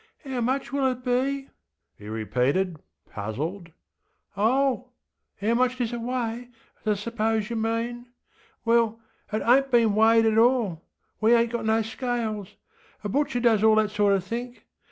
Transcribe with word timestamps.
ŌĆśHow 0.25 0.43
much 0.43 0.71
will 0.73 0.87
it 0.87 1.05
be, 1.05 1.11
ŌĆÖ 1.11 1.47
he 1.99 2.07
repeated, 2.09 2.77
puzzled. 3.11 3.71
ŌĆśOhŌĆöhow 4.35 4.87
much 5.55 5.77
does 5.77 5.93
it 5.93 6.01
weigh 6.01 6.49
I 6.83 6.89
sŌĆÖpose 6.89 7.49
yer 7.51 7.55
mean. 7.55 8.07
Well, 8.65 8.99
it 9.31 9.43
ainŌĆÖt 9.43 9.69
been 9.69 9.93
weighed 9.93 10.25
at 10.25 10.33
allŌĆöwe 10.33 10.79
ainŌĆÖt 11.21 11.49
got 11.51 11.65
no 11.65 11.81
scales. 11.83 12.55
A 13.03 13.09
butcher 13.09 13.39
does 13.39 13.63
all 13.63 13.75
that 13.75 13.91
sort 13.91 14.13
of 14.13 14.23
think. 14.23 14.65